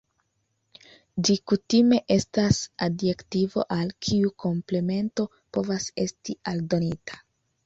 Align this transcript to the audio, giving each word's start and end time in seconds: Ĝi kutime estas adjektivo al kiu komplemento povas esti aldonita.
Ĝi 1.27 1.35
kutime 1.51 1.99
estas 2.15 2.61
adjektivo 2.85 3.67
al 3.77 3.93
kiu 4.07 4.33
komplemento 4.45 5.27
povas 5.59 5.87
esti 6.07 6.39
aldonita. 6.55 7.23